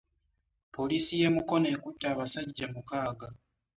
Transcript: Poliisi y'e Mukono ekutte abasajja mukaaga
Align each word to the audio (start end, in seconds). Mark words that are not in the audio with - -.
Poliisi 0.75 1.13
y'e 1.19 1.29
Mukono 1.35 1.67
ekutte 1.75 2.05
abasajja 2.13 2.65
mukaaga 2.73 3.27